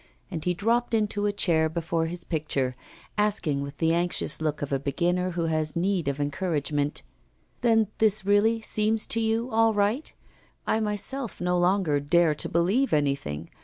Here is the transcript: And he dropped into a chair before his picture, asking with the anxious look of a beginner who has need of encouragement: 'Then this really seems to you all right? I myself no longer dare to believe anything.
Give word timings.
And 0.31 0.43
he 0.43 0.55
dropped 0.55 0.95
into 0.95 1.27
a 1.27 1.31
chair 1.31 1.69
before 1.69 2.07
his 2.07 2.23
picture, 2.23 2.75
asking 3.19 3.61
with 3.61 3.77
the 3.77 3.93
anxious 3.93 4.41
look 4.41 4.63
of 4.63 4.73
a 4.73 4.79
beginner 4.79 5.33
who 5.33 5.43
has 5.45 5.75
need 5.75 6.07
of 6.07 6.19
encouragement: 6.19 7.03
'Then 7.61 7.85
this 7.99 8.25
really 8.25 8.61
seems 8.61 9.05
to 9.05 9.19
you 9.19 9.51
all 9.51 9.75
right? 9.75 10.11
I 10.65 10.79
myself 10.79 11.39
no 11.39 11.55
longer 11.55 11.99
dare 11.99 12.33
to 12.33 12.49
believe 12.49 12.93
anything. 12.93 13.51